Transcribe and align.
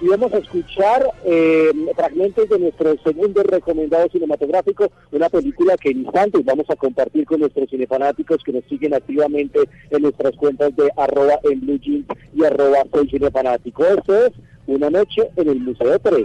y 0.00 0.08
vamos 0.08 0.32
a 0.32 0.38
escuchar 0.38 1.10
eh, 1.24 1.70
fragmentos 1.94 2.48
de 2.48 2.58
nuestro 2.58 2.94
segundo 3.02 3.42
recomendado 3.42 4.08
cinematográfico, 4.10 4.90
una 5.12 5.28
película 5.28 5.76
que 5.76 5.90
en 5.90 6.00
instantes 6.00 6.44
vamos 6.44 6.66
a 6.68 6.76
compartir 6.76 7.26
con 7.26 7.40
nuestros 7.40 7.68
cinefanáticos 7.70 8.42
que 8.44 8.52
nos 8.52 8.64
siguen 8.64 8.94
activamente 8.94 9.60
en 9.90 10.02
nuestras 10.02 10.34
cuentas 10.36 10.74
de 10.76 10.90
arroba 10.96 11.38
en 11.44 11.60
blue 11.60 11.78
jeans 11.78 12.06
y 12.34 12.44
arroba 12.44 12.84
soy 12.92 13.08
cinefanático. 13.08 13.84
Esto 13.84 14.26
es 14.26 14.32
Una 14.66 14.90
noche 14.90 15.30
en 15.36 15.48
el 15.48 15.60
Museo 15.60 15.98
3. 15.98 16.24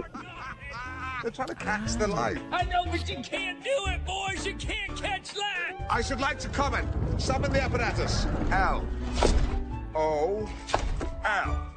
They're 1.22 1.30
trying 1.30 1.48
to 1.48 1.54
catch 1.54 1.94
the 1.96 2.08
light. 2.08 2.38
I 2.50 2.64
know, 2.64 2.84
but 2.90 3.08
you 3.08 3.22
can't 3.22 3.62
do 3.62 3.70
it, 3.92 4.04
boys. 4.04 4.44
You 4.44 4.54
can't 4.56 5.00
catch 5.00 5.36
light. 5.36 5.86
I 5.88 6.02
should 6.02 6.20
like 6.20 6.40
to 6.40 6.48
comment. 6.48 6.88
Summon 7.16 7.52
the 7.52 7.62
apparatus. 7.62 8.26
L. 8.50 8.84
O. 9.94 10.48
L. 11.24 11.71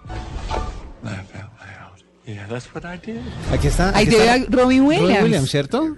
Laugh 2.28 2.38
out 2.38 2.38
loud. 2.38 2.38
Yeah, 2.38 2.48
that's 2.48 2.73
what 2.73 2.86
I 2.86 2.98
did. 2.98 3.21
Aquí 3.52 3.68
está. 3.68 3.95
Ahí 3.95 4.05
te 4.05 4.18
está 4.18 4.38
ve 4.38 4.45
a 4.45 4.63
Robin 4.63 4.84
Williams. 4.84 5.23
Williams, 5.23 5.50
¿cierto? 5.52 5.95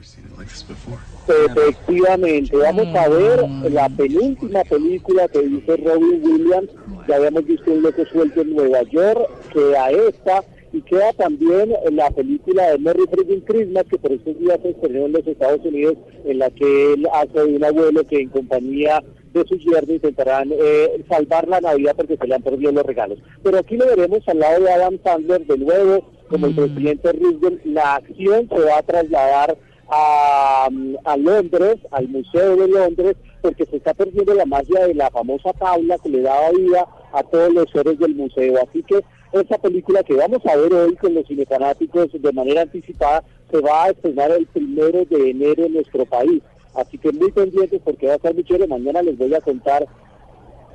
Efectivamente, 1.27 2.55
vamos 2.55 2.95
a 2.95 3.09
ver 3.09 3.49
la 3.71 3.89
penúltima 3.89 4.63
película 4.63 5.27
que 5.27 5.41
dice 5.41 5.77
Robin 5.77 6.21
Williams. 6.23 6.69
Ya 7.07 7.16
habíamos 7.16 7.45
visto 7.45 7.71
un 7.71 7.81
loco 7.81 8.05
suelto 8.05 8.41
en 8.41 8.55
Nueva 8.55 8.81
York, 8.83 9.29
queda 9.53 9.91
esta 9.91 10.43
y 10.73 10.81
queda 10.81 11.13
también 11.13 11.73
la 11.91 12.09
película 12.11 12.71
de 12.71 12.77
Merry 12.80 13.05
Freaking 13.09 13.41
Christmas 13.41 13.85
que 13.89 13.97
por 13.97 14.11
estos 14.11 14.38
días 14.39 14.59
se 14.61 14.69
estrenó 14.69 15.05
en 15.05 15.11
los 15.13 15.25
Estados 15.27 15.66
Unidos, 15.66 15.97
en 16.25 16.39
la 16.39 16.49
que 16.49 16.94
él 16.94 17.07
hace 17.13 17.39
de 17.39 17.55
un 17.55 17.63
abuelo 17.63 18.05
que 18.05 18.19
en 18.19 18.30
compañía 18.30 19.02
de 19.33 19.45
su 19.47 19.57
yerno 19.57 19.94
intentarán 19.94 20.49
eh, 20.52 21.03
salvar 21.09 21.47
la 21.47 21.61
Navidad 21.61 21.95
porque 21.95 22.17
se 22.17 22.27
le 22.27 22.35
han 22.35 22.41
perdido 22.41 22.71
los 22.71 22.85
regalos. 22.85 23.19
Pero 23.44 23.59
aquí 23.59 23.77
lo 23.77 23.85
veremos 23.85 24.27
al 24.27 24.39
lado 24.39 24.63
de 24.63 24.71
Adam 24.71 24.97
Sandler 25.03 25.45
de 25.45 25.57
nuevo, 25.57 26.05
como 26.30 26.48
el 26.48 26.55
presidente 26.55 27.12
Roosevelt. 27.12 27.66
La 27.66 27.95
acción 27.95 28.48
se 28.49 28.59
va 28.59 28.77
a 28.77 28.84
trasladar 28.84 29.58
a, 29.89 30.69
a 31.06 31.17
Londres, 31.17 31.78
al 31.92 32.08
Museo 32.09 32.56
de 32.56 32.67
Londres, 32.67 33.16
porque 33.42 33.66
se 33.66 33.78
está 33.78 33.94
perdiendo 33.94 34.34
la 34.34 34.45
magia 34.45 34.86
de 34.88 34.94
la 34.94 35.09
famosa 35.09 35.53
tabla 35.53 35.97
que 36.00 36.09
le 36.09 36.22
daba 36.22 36.52
vida 36.52 36.86
a 37.14 37.23
todos 37.23 37.53
los 37.53 37.69
seres 37.72 37.97
del 38.00 38.16
museo. 38.16 38.56
Así 38.61 38.84
que 38.84 39.03
esa 39.31 39.58
película 39.58 40.03
que 40.03 40.16
vamos 40.16 40.45
a 40.45 40.56
ver 40.56 40.73
hoy 40.73 40.95
con 40.95 41.14
los 41.14 41.28
cinefanáticos 41.28 42.08
de 42.14 42.31
manera 42.31 42.62
anticipada 42.62 43.23
se 43.52 43.59
va 43.59 43.86
a 43.86 43.89
estrenar 43.89 44.31
el 44.31 44.45
primero 44.47 45.06
de 45.06 45.30
enero 45.30 45.66
en 45.66 45.73
nuestro 45.73 46.06
país. 46.06 46.41
Así 46.75 46.97
que 46.97 47.12
muy 47.12 47.31
pendientes 47.31 47.81
porque 47.84 48.08
va 48.08 48.14
a 48.14 48.16
estar 48.17 48.34
muy 48.34 48.44
chévere. 48.44 48.67
Mañana 48.67 49.02
les 49.02 49.17
voy 49.17 49.34
a 49.34 49.41
contar 49.41 49.88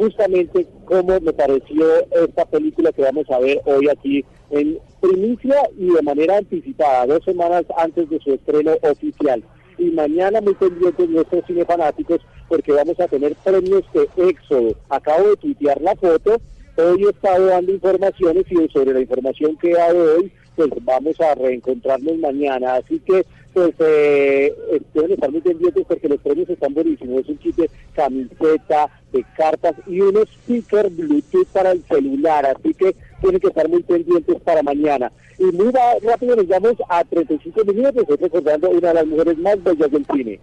justamente 0.02 0.66
cómo 0.84 1.20
me 1.20 1.32
pareció 1.32 1.86
esta 2.10 2.44
película 2.46 2.90
que 2.90 3.02
vamos 3.02 3.30
a 3.30 3.38
ver 3.38 3.60
hoy 3.66 3.88
aquí 3.88 4.24
en 4.50 4.78
primicia 5.00 5.56
y 5.78 5.90
de 5.92 6.02
manera 6.02 6.38
anticipada, 6.38 7.06
dos 7.06 7.24
semanas 7.24 7.64
antes 7.76 8.10
de 8.10 8.18
su 8.18 8.34
estreno 8.34 8.72
oficial. 8.82 9.44
Y 9.78 9.90
mañana 9.90 10.40
muy 10.40 10.54
pendientes 10.54 11.08
nuestros 11.08 11.46
cinefanáticos 11.46 12.20
porque 12.48 12.72
vamos 12.72 12.98
a 12.98 13.06
tener 13.06 13.36
premios 13.44 13.84
de 13.94 14.28
Éxodo. 14.28 14.74
Acabo 14.88 15.28
de 15.28 15.36
tuitear 15.36 15.80
la 15.80 15.94
foto, 15.94 16.36
hoy 16.76 17.04
he 17.04 17.10
estado 17.10 17.46
dando 17.46 17.72
informaciones 17.72 18.44
y 18.50 18.68
sobre 18.70 18.94
la 18.94 19.00
información 19.00 19.56
que 19.58 19.70
he 19.70 19.74
dado 19.74 20.16
hoy, 20.16 20.32
pues 20.56 20.70
vamos 20.82 21.20
a 21.20 21.34
reencontrarnos 21.34 22.18
mañana. 22.18 22.76
Así 22.76 23.00
que 23.00 23.24
pues 23.52 23.74
eh, 23.80 24.54
deben 24.94 25.12
estar 25.12 25.30
muy 25.30 25.40
pendientes 25.40 25.84
porque 25.86 26.08
los 26.08 26.20
premios 26.20 26.48
están 26.48 26.74
buenísimos. 26.74 27.20
Es 27.20 27.28
un 27.28 27.36
kit 27.38 27.56
de 27.56 27.70
camiseta, 27.94 28.88
de 29.12 29.24
cartas 29.36 29.74
y 29.86 30.00
un 30.00 30.16
speaker 30.16 30.88
Bluetooth 30.90 31.48
para 31.48 31.72
el 31.72 31.84
celular. 31.84 32.46
Así 32.46 32.72
que 32.74 32.96
tienen 33.20 33.40
que 33.40 33.48
estar 33.48 33.68
muy 33.68 33.82
pendientes 33.82 34.40
para 34.40 34.62
mañana. 34.62 35.12
Y 35.38 35.44
muy 35.44 35.72
rápido 36.02 36.36
nos 36.36 36.48
vamos 36.48 36.74
a 36.88 37.04
35 37.04 37.64
minutos, 37.64 38.02
estoy 38.02 38.16
recordando 38.16 38.70
una 38.70 38.88
de 38.88 38.94
las 38.94 39.06
mujeres 39.06 39.38
más 39.38 39.62
bellas 39.62 39.90
del 39.90 40.06
cine. 40.06 40.40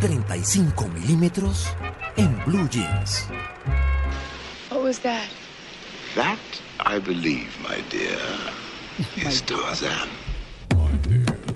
35 0.00 0.88
milímetros 0.88 1.68
en 2.16 2.36
Blue 2.44 2.68
Jeans. 2.68 3.28
What 4.70 4.82
was 4.82 4.98
that? 5.00 5.28
That, 6.14 6.38
I 6.80 6.98
believe, 6.98 7.56
my 7.62 7.80
dear, 7.88 8.18
is 9.16 9.40
Tarzan. 9.40 10.08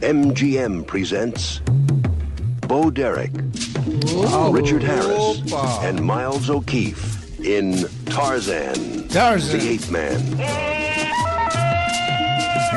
MGM 0.00 0.86
presents 0.86 1.60
Bo 2.66 2.90
Derek, 2.90 3.32
oh. 4.06 4.50
Richard 4.52 4.82
Harris, 4.82 5.52
and 5.84 6.02
Miles 6.02 6.48
O'Keefe 6.48 7.38
in 7.44 7.86
Tarzan, 8.06 9.08
Tarzan. 9.08 9.58
the 9.60 9.68
Ape 9.68 9.90
Man. 9.90 10.20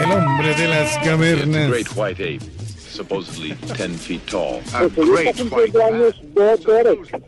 El 0.01 0.11
hombre 0.11 0.53
de 0.55 0.67
las 0.67 0.97
cavernas. 0.97 1.69
great 1.69 1.95
white 1.95 2.19
ape, 2.19 2.41
supposedly 2.77 3.51
10 3.73 3.93
feet 3.93 4.27
tall. 4.27 4.61
A 4.75 4.89
great 4.89 5.05
white 5.07 5.35
cumpliendo 5.35 6.13
man. 6.13 6.33
Bo 6.33 6.57
Derek. 6.57 7.21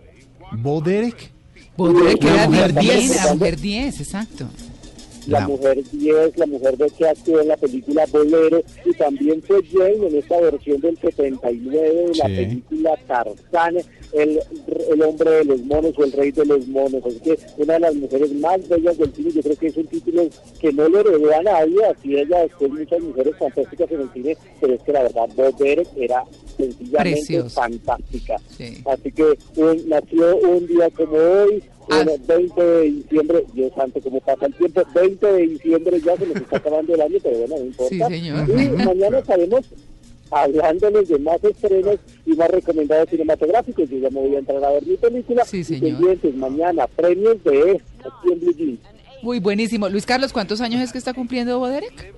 Bo 0.61 0.81
Derek. 0.81 1.30
Podría 1.75 2.15
que 2.15 2.27
era 2.27 2.35
La 2.43 2.49
mujer 2.49 2.73
10, 2.73 2.99
10. 2.99 3.15
la 3.25 3.33
mujer 3.33 3.59
10, 3.59 4.01
exacto. 4.01 4.47
La 5.27 5.39
La- 5.41 5.47
mujer 5.47 5.83
10, 5.91 6.37
la 6.37 6.45
mujer 6.45 6.77
de 6.77 6.89
que 6.89 7.07
actuó 7.07 7.39
en 7.41 7.47
la 7.49 7.57
película 7.57 8.05
Bolero, 8.11 8.61
y 8.85 8.93
también 8.93 9.41
fue 9.43 9.61
Jane 9.71 10.07
en 10.07 10.15
esta 10.17 10.39
versión 10.41 10.79
del 10.81 10.97
79 10.99 11.89
de 11.89 12.15
la 12.15 12.27
Sí. 12.27 12.35
película 12.35 12.97
Tarzán, 13.07 13.77
el, 14.13 14.39
el 14.91 15.01
hombre 15.03 15.31
de 15.31 15.45
los 15.45 15.61
monos 15.63 15.93
o 15.97 16.03
el 16.03 16.11
rey 16.11 16.31
de 16.31 16.45
los 16.45 16.67
monos. 16.67 17.01
Así 17.05 17.19
que 17.19 17.37
una 17.57 17.73
de 17.75 17.79
las 17.79 17.95
mujeres 17.95 18.33
más 18.35 18.67
bellas 18.67 18.97
del 18.97 19.13
cine, 19.13 19.31
yo 19.31 19.41
creo 19.41 19.55
que 19.55 19.67
es 19.67 19.77
un 19.77 19.87
título 19.87 20.23
que 20.59 20.73
no 20.73 20.89
le 20.89 20.99
heredó 20.99 21.33
a 21.35 21.43
nadie, 21.43 21.85
así 21.85 22.15
ella 22.17 22.41
después 22.43 22.71
muchas 22.71 22.99
mujeres 23.01 23.33
fantásticas 23.39 23.91
en 23.91 24.01
el 24.01 24.09
cine, 24.13 24.37
pero 24.59 24.73
es 24.73 24.81
que 24.83 24.91
la 24.91 25.03
verdad 25.03 25.29
Bob 25.35 25.55
Derek 25.57 25.87
era 25.95 26.23
sencillamente 26.57 27.49
fantástica. 27.49 28.37
Sí. 28.57 28.77
Así 28.85 29.11
que 29.11 29.23
un- 29.55 29.87
nació 29.89 30.37
un 30.37 30.67
día 30.67 30.89
como 30.89 31.15
hoy. 31.15 31.63
Bueno, 31.87 32.11
20 32.27 32.61
de 32.63 32.81
diciembre, 32.83 33.45
Dios 33.53 33.71
santo, 33.75 33.99
cómo 34.01 34.19
pasa 34.21 34.45
el 34.45 34.53
tiempo, 34.55 34.81
20 34.93 35.25
de 35.27 35.47
diciembre 35.47 35.99
ya 36.01 36.15
se 36.17 36.27
nos 36.27 36.35
está 36.37 36.57
acabando 36.57 36.93
el 36.95 37.01
año, 37.01 37.17
pero 37.21 37.37
bueno, 37.39 37.55
no 37.57 37.65
importa. 37.65 37.89
Sí, 37.89 37.99
señor. 38.15 38.49
Y 38.49 38.69
mañana 38.85 39.19
estaremos 39.19 39.65
hablándoles 40.29 41.09
de 41.09 41.19
más 41.19 41.43
estrenos 41.43 41.97
y 42.25 42.31
más 42.33 42.49
recomendados 42.49 43.09
cinematográficos. 43.09 43.89
Yo 43.89 43.97
ya 43.97 44.09
me 44.09 44.21
voy 44.21 44.35
a 44.35 44.39
entrar 44.39 44.63
a 44.63 44.71
ver 44.71 44.85
mi 44.87 44.95
película. 44.95 45.43
Sí, 45.45 45.57
Y 45.59 45.63
señor. 45.63 45.81
pendientes 45.97 46.35
mañana, 46.35 46.87
premios 46.87 47.43
de 47.43 47.71
esto, 47.73 48.09
aquí 48.09 48.31
en 48.33 48.39
Blue 48.39 48.53
Jeans. 48.53 48.79
Muy 49.23 49.39
buenísimo. 49.39 49.89
Luis 49.89 50.05
Carlos, 50.05 50.31
¿cuántos 50.33 50.61
años 50.61 50.81
es 50.81 50.91
que 50.91 50.97
está 50.97 51.13
cumpliendo 51.13 51.59
Boderek? 51.59 52.13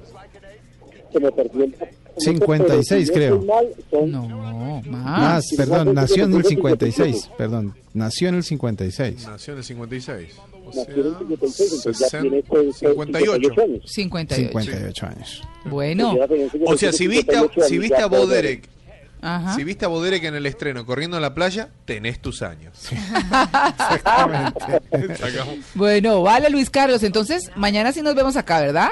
Se 1.11 1.19
me 1.19 1.31
perdió 1.31 1.63
el... 1.65 1.75
56 2.17 3.11
pero 3.13 3.39
si 3.41 3.45
no 3.45 3.73
creo. 3.91 4.05
No, 4.07 4.81
más. 4.87 5.45
Perdón, 5.57 5.93
nació 5.93 6.25
en 6.25 6.33
el 6.35 6.41
que 6.43 6.49
56. 6.49 7.29
Perdón, 7.37 7.73
nació 7.93 8.29
en 8.29 8.35
el 8.35 8.43
56. 8.43 9.27
Nació 9.27 9.53
en 9.53 9.57
el 9.59 9.63
56. 9.65 10.33
O 10.65 10.67
nació 10.75 10.93
en 10.95 11.07
el 11.07 11.17
56, 11.19 11.73
entonces 11.73 11.99
ya 11.99 12.07
sesen- 12.07 12.21
tiene 12.21 12.43
pues, 12.43 12.77
58. 12.77 13.61
años. 13.61 13.81
58. 13.85 14.51
58 14.59 15.05
años. 15.07 15.41
Bueno, 15.65 16.15
Ya 16.17 16.27
tenía 16.27 16.43
58, 16.49 16.73
O 16.73 16.77
sea, 16.77 16.91
si 16.93 17.07
viste, 17.07 17.35
a- 17.35 17.39
58 17.41 17.67
si 17.69 17.77
viste 17.79 18.01
a 18.01 18.05
Bo 18.07 18.17
Bo 18.19 18.27
Derek, 18.27 18.69
ajá. 19.21 19.55
si 19.55 19.63
viste 19.63 19.85
a 19.85 19.87
Bo 19.89 20.01
Derek 20.01 20.23
en 20.23 20.35
el 20.35 20.45
estreno 20.45 20.85
corriendo 20.85 21.17
en 21.17 21.21
la 21.23 21.33
playa, 21.33 21.69
tenés 21.85 22.19
tus 22.21 22.41
años. 22.41 22.73
Sacamos- 23.77 24.53
Bueno, 25.75 26.21
vale, 26.21 26.49
Luis 26.49 26.69
Carlos. 26.69 27.03
Entonces, 27.03 27.51
mañana 27.55 27.91
sí 27.91 28.01
nos 28.01 28.15
vemos 28.15 28.35
acá, 28.35 28.61
¿verdad? 28.61 28.89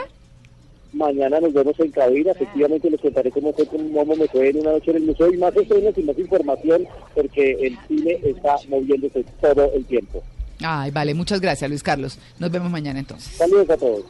Mañana 0.93 1.39
nos 1.39 1.53
vemos 1.53 1.79
en 1.79 1.91
cabina, 1.91 2.31
efectivamente 2.31 2.89
les 2.89 2.99
contaré 2.99 3.31
cómo 3.31 3.53
fue, 3.53 3.65
cómo 3.65 4.15
me 4.15 4.27
fue 4.27 4.49
en 4.49 4.59
una 4.59 4.71
noche 4.71 4.91
en 4.91 4.97
el 4.97 5.03
museo 5.03 5.33
y 5.33 5.37
más 5.37 5.55
estrenos 5.55 5.97
y 5.97 6.03
más 6.03 6.19
información 6.19 6.85
porque 7.15 7.51
el 7.61 7.77
cine 7.87 8.19
está 8.23 8.55
moviéndose 8.67 9.23
todo 9.39 9.71
el 9.73 9.85
tiempo. 9.85 10.21
Ay, 10.63 10.91
vale, 10.91 11.13
muchas 11.13 11.41
gracias, 11.41 11.69
Luis 11.69 11.81
Carlos. 11.81 12.19
Nos 12.39 12.51
vemos 12.51 12.69
mañana 12.69 12.99
entonces. 12.99 13.33
Saludos 13.33 13.69
a 13.69 13.77
todos. 13.77 14.03